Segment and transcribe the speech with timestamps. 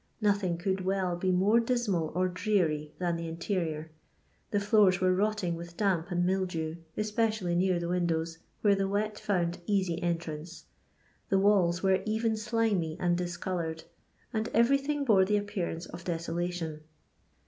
[0.19, 3.91] Nothing could well be more dismal or dreary than the interior.
[4.49, 8.87] The floors were rotting with damp and mildew, espe cially mar the windows, where the
[8.87, 10.65] wet found easy entrance.
[11.29, 13.83] The walls were even slimy and discoloured,
[14.33, 16.81] and everything bore the appearance of desolation.